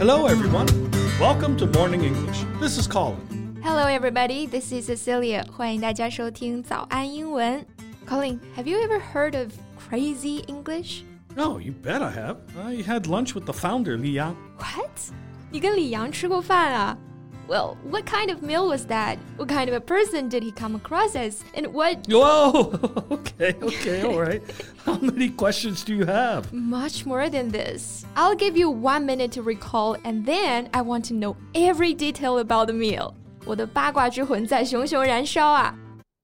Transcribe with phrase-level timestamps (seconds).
[0.00, 0.66] Hello, everyone.
[1.20, 2.44] Welcome to Morning English.
[2.58, 3.20] This is Colin.
[3.62, 4.46] Hello, everybody.
[4.46, 5.44] This is Cecilia.
[5.52, 7.62] 欢迎大家收听早安英文。
[8.08, 11.02] Colin, have you ever heard of crazy English?
[11.36, 12.38] No, you bet I have.
[12.56, 14.36] I had lunch with the founder, Li Yang.
[14.56, 15.12] What?
[15.50, 16.96] 你跟李阳吃过饭啊
[17.49, 19.17] ？well, what kind of meal was that?
[19.37, 21.43] What kind of a person did he come across as?
[21.53, 22.05] And what.
[22.07, 22.79] Whoa!
[23.11, 24.41] okay, okay, all right.
[24.83, 26.51] How many questions do you have?
[26.53, 28.05] Much more than this.
[28.15, 32.39] I'll give you one minute to recall, and then I want to know every detail
[32.39, 33.13] about the meal.
[33.45, 35.75] 我的八卦之魂在熊熊燃烧啊！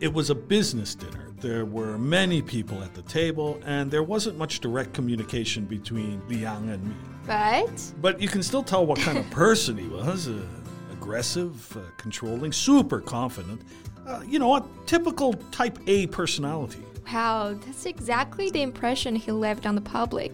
[0.00, 1.32] It was a business dinner.
[1.40, 6.38] There were many people at the table, and there wasn't much direct communication between Li
[6.42, 6.94] Yang and me.
[7.26, 7.92] But?
[8.02, 10.38] But you can still tell what kind of person he was uh,
[10.92, 13.62] aggressive, uh, controlling, super confident.
[14.06, 16.82] Uh, you know, a typical type A personality.
[17.12, 20.32] Wow, that's exactly the impression he left on the public.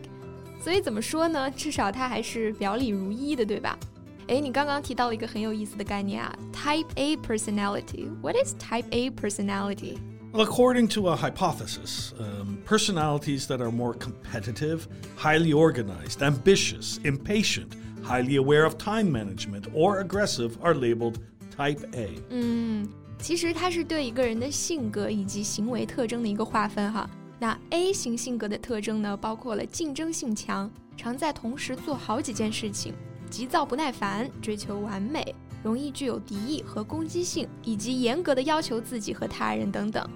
[0.60, 1.50] 所以怎么说呢？
[1.52, 3.78] 至少他还是表里如一的，对吧？
[4.27, 8.09] 哎，你刚刚提到了一个很有意思的概念啊，Type A personality.
[8.21, 9.97] What is Type A personality?
[10.33, 14.81] Well, according to a hypothesis, um, personalities that are more competitive,
[15.15, 17.69] highly organized, ambitious, impatient,
[18.03, 21.15] highly aware of time management, or aggressive are labeled
[21.55, 22.09] Type A.
[22.29, 27.09] 嗯，其实它是对一个人的性格以及行为特征的一个划分哈。
[27.39, 32.93] 那 A 型性格的特征呢，包括了竞争性强，常在同时做好几件事情，
[33.31, 40.07] 急躁不耐烦，追求完美，容易具有敌意和攻击性，以及严格的要求自己和他人等等。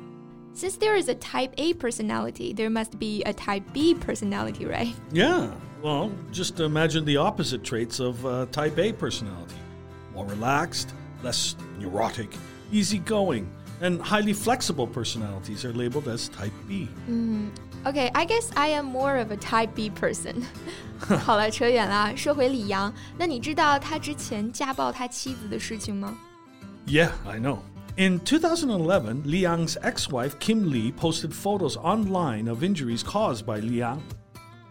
[0.54, 4.94] since there is a type A personality, there must be a type B personality, right?
[5.11, 5.49] Yeah.
[5.82, 9.55] Well, just imagine the opposite traits of uh, type A personality
[10.14, 10.89] more relaxed,
[11.23, 12.30] less neurotic,
[12.72, 13.48] easygoing,
[13.81, 16.89] and highly flexible personalities are labeled as type B.
[17.09, 17.51] Mm,
[17.87, 20.42] okay, I guess I am more of a type B person.
[21.25, 22.17] 好了，扯远了。
[22.17, 26.17] 说回李阳，那你知道他之前家暴他妻子的事情吗
[26.86, 27.59] ？Yeah, I know.
[27.98, 33.79] In 2011, Li Yang's ex-wife Kim Lee posted photos online of injuries caused by Li
[33.79, 34.01] Yang.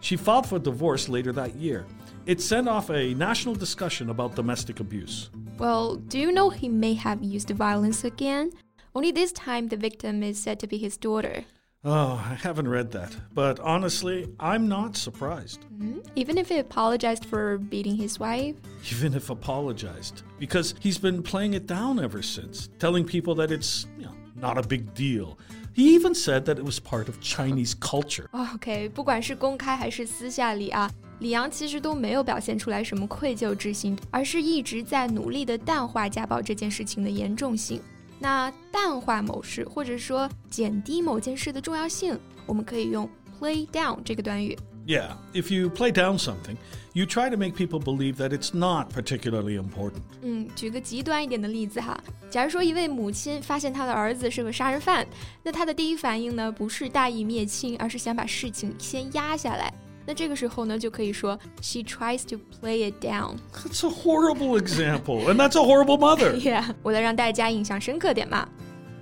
[0.00, 1.84] She filed for divorce later that year.
[2.26, 5.30] It sent off a national discussion about domestic abuse.
[5.58, 8.50] Well, do you know he may have used violence again?
[8.95, 11.45] Only this time the victim is said to be his daughter.
[11.83, 13.15] Oh, I haven't read that.
[13.33, 15.65] But honestly, I'm not surprised.
[15.73, 16.01] Mm-hmm.
[16.15, 18.55] Even if he apologized for beating his wife?
[18.91, 20.21] Even if apologized.
[20.39, 24.59] Because he's been playing it down ever since, telling people that it's you know, not
[24.59, 25.39] a big deal.
[25.73, 28.27] He even said that it was part of Chinese culture.
[28.33, 37.81] OK，不管是公开还是私下里啊，李阳其实都没有表现出来什么愧疚之心，而是一直在努力的淡化家暴这件事情的严重性。
[38.18, 44.56] 那淡化某事或者说减低某件事的重要性，我们可以用 play down 这个短语。
[44.86, 46.56] Yeah, if you play down something,
[46.92, 50.02] you try to make people believe that it's not particularly important.
[50.22, 52.00] 嗯，举个极端一点的例子哈，
[52.30, 55.04] 假如说一位母亲发现她的儿子是个杀人犯，
[55.42, 59.74] 那她的第一反应呢，不是大义灭亲，而是想把事情先压下来。
[60.05, 63.37] 那这个时候呢，就可以说 she tries to play it down.
[63.53, 66.35] That's a horrible example, and that's a horrible mother.
[66.39, 68.47] yeah，为了让大家印象深刻点嘛。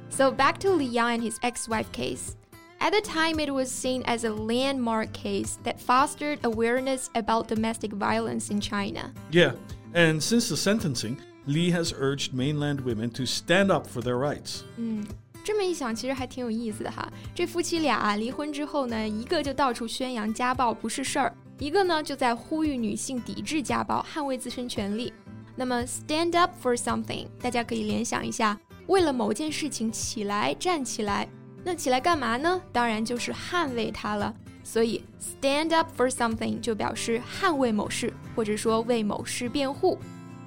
[0.10, 2.36] So back to Li Yang and his ex-wife case.
[2.82, 7.92] At the time, it was seen as a landmark case that fostered awareness about domestic
[7.92, 9.12] violence in China.
[9.32, 9.54] Yeah,
[9.94, 14.64] and since the sentencing, Li has urged mainland women to stand up for their rights.
[14.78, 15.06] 嗯。
[15.45, 17.07] 这么一想，其实还挺有意思的哈。
[17.35, 25.13] 这夫妻俩啊，离婚之后呢，一个就到处宣扬家暴不是事儿，一个呢就在呼吁女性抵制家暴，捍卫自身权利。
[25.55, 31.29] 那么，stand up for something，大家可以联想一下，为了某件事情起来站起来，
[31.63, 32.61] 那起来干嘛呢？
[32.73, 34.35] 当然就是捍卫它了。
[34.65, 39.99] 所以，stand up for something 就表示捍卫某事，或者说为某事辩护。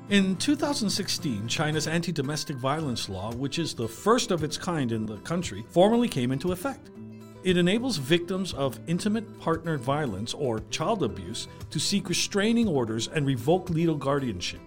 [0.09, 5.07] In 2016, China's anti domestic violence law, which is the first of its kind in
[5.07, 6.91] the country, formally came into effect.
[7.45, 13.27] It enables victims of intimate partner violence or child abuse to seek restraining orders and
[13.27, 14.61] revoke legal guardianship.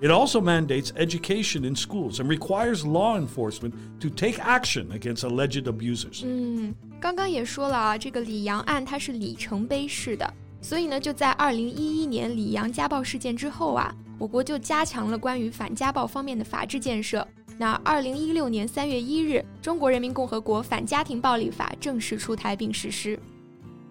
[0.00, 5.66] It also mandates education in schools and requires law enforcement to take action against alleged
[5.66, 6.22] abusers.
[6.24, 10.34] 嗯，刚刚也说了啊，这个李阳案它是里程碑式的。
[10.60, 17.26] 所以呢，就在二零一一年里昂家暴事件之后啊， 我国就加强了关于反家暴方面的法制建设。
[17.58, 23.18] 那二零一六年三月一日，中国人民共和国反家庭暴力法正式出台并实施。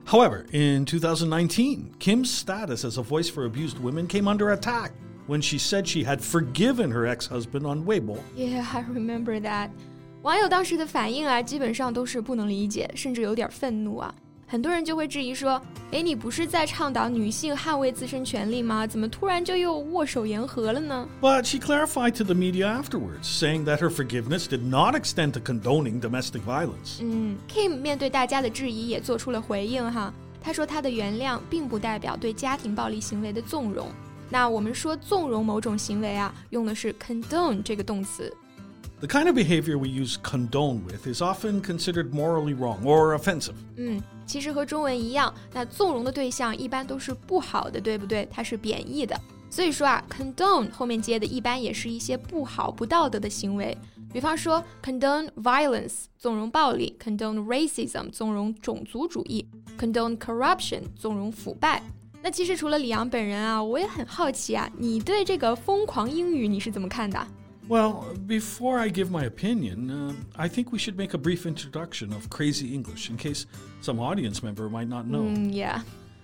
[0.06, 4.92] However, in 2019, Kim's status as a voice for abused women came under attack
[5.28, 8.18] when she said she had forgiven her ex-husband on Weibo.
[8.36, 9.72] Yeah, I remember that.
[10.22, 14.14] 网友当时的反应啊，基本上都是不能理解，甚至有点愤怒啊。
[14.50, 18.86] 很多人就会质疑说：“哎，你不是在倡导女性捍卫自身权利吗？
[18.86, 25.40] 怎么突然就又握手言和了呢？” But she clarified to the media afterwards, saying that her forgiveness did not extend to
[25.40, 27.00] condoning domestic violence.
[27.02, 30.14] 嗯，Kim 面对大家的质疑也做出了回应哈。
[30.40, 33.88] 他说他的原谅并不代表对家庭暴力行为的纵容。
[34.30, 38.32] 那我们说纵容某种行为啊，用的是 condone 这个动词。
[39.02, 43.56] The kind of behavior we use condone with is often considered morally wrong or offensive.
[43.76, 48.29] 嗯， 其实和中文一样，那纵容的对象一般都是不好的，对不对？
[48.31, 49.21] 它是贬义的。
[49.51, 53.77] 所以说啊，condone 后面接的一般也是一些不好、不道德的行为。
[54.13, 59.45] 比方说，condone violence 纵容暴力，condone racism 纵容种族主义
[59.77, 61.83] ，condone corruption 纵容腐败。
[62.23, 67.27] 那其实除了李阳本人啊，我也很好奇啊，你对这个疯狂英语你是怎么看的
[67.70, 72.14] ？well, before I give my opinion, uh, I think we should make a brief introduction
[72.14, 73.46] of Crazy English in case
[73.82, 75.24] some audience member might not know.
[75.24, 75.82] Mm, yeah.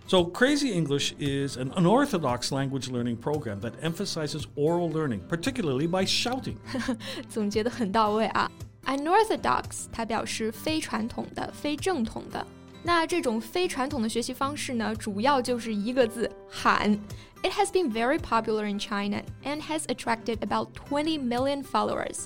[0.07, 6.05] So, Crazy English is an unorthodox language learning program that emphasizes oral learning, particularly by
[6.05, 6.57] shouting.
[7.29, 8.51] 总结的很到位啊！
[8.85, 12.45] Unorthodox 它表示非传统的、非正统的。
[12.85, 16.97] 那这种非传统的学习方式呢，主要就是一个字喊。
[17.43, 22.25] it has been very popular in China and has attracted about 20 million followers.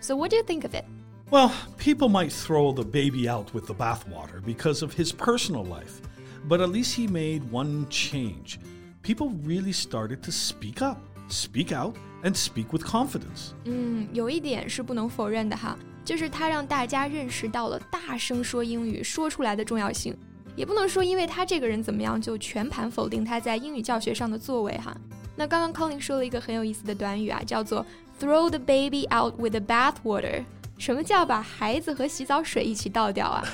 [0.00, 0.84] So, what do you think of it?
[1.30, 6.00] Well, people might throw the baby out with the bathwater because of his personal life,
[6.48, 8.58] but at least he made one change.
[9.02, 10.98] People really started to speak up,
[11.28, 13.52] speak out, and speak with confidence.
[13.64, 20.16] 嗯，有一点是不能否认的哈， 就是他让大家认识到了大声说英语说出来的重要性。
[20.56, 24.96] 也不能说因为他这个人怎么样就全盘否定他在英语教学上的作为哈。
[25.34, 27.84] 那刚刚 Colin 说了一个很有意思的短语啊，叫做
[28.20, 30.44] throw the baby out with the bathwater。
[30.78, 33.44] 什么叫把孩子和洗澡水一起倒掉啊？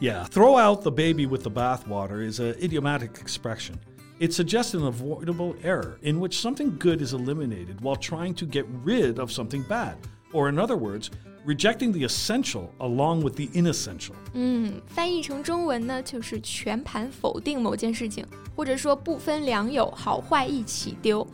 [0.00, 3.74] Yeah, throw out the baby with the bathwater is an idiomatic expression.
[4.18, 8.64] It suggests an avoidable error in which something good is eliminated while trying to get
[8.84, 9.96] rid of something bad.
[10.32, 11.10] Or, in other words,
[11.46, 14.14] rejecting the essential along with the inessential。
[14.34, 21.26] 嗯，翻译成中文呢，就是全盘否定某件事情，或者说不分良友，好坏一起丢。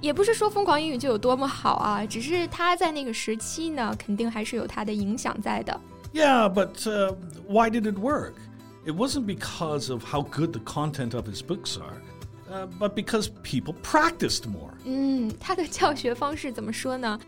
[0.00, 5.80] 也不是说疯狂英语就有多么好啊，只是它在那个时期呢，肯定还是有它的影响在的。
[6.12, 7.14] Yeah, but uh,
[7.48, 8.34] why did it work?
[8.84, 12.02] It wasn't because of how good the content of his books are.
[12.48, 14.72] Uh, but because people practiced more.
[14.84, 17.18] 嗯，他的教学方式怎么说呢？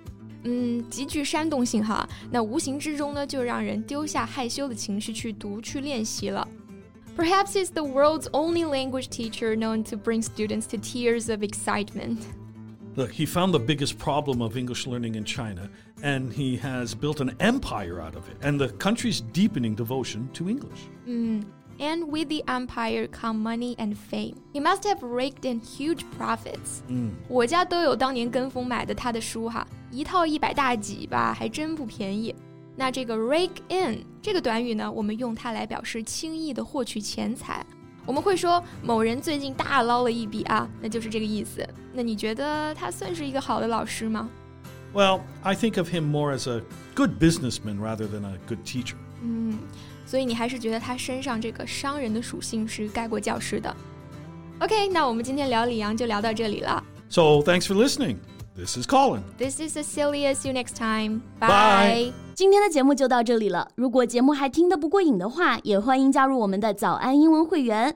[0.44, 6.46] 嗯，极具煽动性哈，那无形之中呢，就让人丢下害羞的情绪去读、去练习了。
[7.16, 12.18] Perhaps he's the world's only language teacher known to bring students to tears of excitement.
[12.94, 15.68] Look, he found the biggest problem of English learning in China,
[16.02, 20.48] and he has built an empire out of it, and the country's deepening devotion to
[20.48, 20.88] English.
[21.06, 21.44] 嗯。
[21.78, 24.34] and with the empire come money and fame.
[24.52, 26.82] He must have raked in huge profits.
[26.88, 32.34] 嗯，我家都有当年跟风买的他的书哈，一套一百大几吧，还真不便宜。
[32.76, 37.64] 那这个 rake in 这个短语呢，我们用它来表示轻易的获取钱财。
[38.06, 41.66] 我们会说某人最近大捞了一笔啊，那就是这个意思。
[41.92, 44.28] 那你觉得他算是一个好的老师吗？
[44.94, 46.62] Well, I think of him more as a
[46.94, 48.94] good businessman rather than a good teacher.
[49.23, 49.57] 嗯。
[50.05, 53.75] 所以你还是觉得他身上这个商人的属性是盖过教师的。
[54.59, 56.83] OK，那我们今天聊李阳就聊到这里了。
[57.09, 58.17] So thanks for listening.
[58.55, 59.21] This is Colin.
[59.37, 60.35] This is Cecilia.
[60.35, 61.21] See you next time.
[61.39, 62.13] Bye.
[62.35, 63.67] 今天的节目就到这里了。
[63.75, 67.95] 如果节目还听得不过瘾的话，也欢迎加入我们的早安英文会员。